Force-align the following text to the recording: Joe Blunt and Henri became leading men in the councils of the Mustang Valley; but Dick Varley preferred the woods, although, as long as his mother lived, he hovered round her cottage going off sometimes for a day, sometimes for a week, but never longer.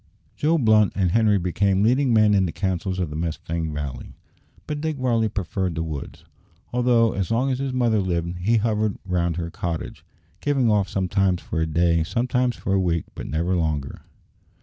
Joe 0.35 0.57
Blunt 0.57 0.93
and 0.95 1.11
Henri 1.11 1.37
became 1.37 1.83
leading 1.83 2.11
men 2.11 2.33
in 2.33 2.47
the 2.47 2.51
councils 2.51 2.97
of 2.97 3.11
the 3.11 3.15
Mustang 3.15 3.71
Valley; 3.71 4.15
but 4.65 4.81
Dick 4.81 4.97
Varley 4.97 5.29
preferred 5.29 5.75
the 5.75 5.83
woods, 5.83 6.23
although, 6.73 7.13
as 7.13 7.29
long 7.29 7.51
as 7.51 7.59
his 7.59 7.71
mother 7.71 7.99
lived, 7.99 8.39
he 8.39 8.57
hovered 8.57 8.97
round 9.05 9.35
her 9.37 9.51
cottage 9.51 10.03
going 10.43 10.71
off 10.71 10.89
sometimes 10.89 11.39
for 11.43 11.61
a 11.61 11.67
day, 11.67 12.03
sometimes 12.03 12.55
for 12.55 12.73
a 12.73 12.79
week, 12.79 13.05
but 13.13 13.27
never 13.27 13.55
longer. 13.55 14.01